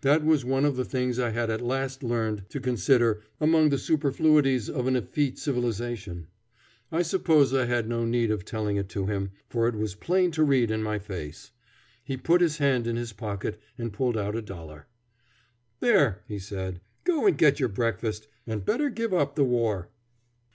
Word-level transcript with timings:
That 0.00 0.24
was 0.24 0.42
one 0.42 0.64
of 0.64 0.76
the 0.76 0.86
things 0.86 1.18
I 1.18 1.28
had 1.32 1.50
at 1.50 1.60
last 1.60 2.02
learned 2.02 2.48
to 2.48 2.60
consider 2.60 3.20
among 3.38 3.68
the 3.68 3.76
superfluities 3.76 4.70
of 4.70 4.86
an 4.86 4.96
effete 4.96 5.38
civilization. 5.38 6.28
I 6.90 7.02
suppose 7.02 7.52
I 7.52 7.66
had 7.66 7.86
no 7.86 8.06
need 8.06 8.30
of 8.30 8.42
telling 8.46 8.78
it 8.78 8.88
to 8.88 9.04
him, 9.04 9.32
for 9.50 9.68
it 9.68 9.74
was 9.74 9.94
plain 9.94 10.30
to 10.30 10.44
read 10.44 10.70
in 10.70 10.82
my 10.82 10.98
face. 10.98 11.50
He 12.02 12.16
put 12.16 12.40
his 12.40 12.56
hand 12.56 12.86
in 12.86 12.96
his 12.96 13.12
pocket 13.12 13.60
and 13.76 13.92
pulled 13.92 14.16
out 14.16 14.34
a 14.34 14.40
dollar. 14.40 14.86
"There," 15.80 16.22
he 16.26 16.38
said, 16.38 16.80
"go 17.04 17.26
and 17.26 17.36
get 17.36 17.60
your 17.60 17.68
breakfast; 17.68 18.28
and 18.46 18.64
better 18.64 18.88
give 18.88 19.12
up 19.12 19.34
the 19.34 19.44
war." 19.44 19.90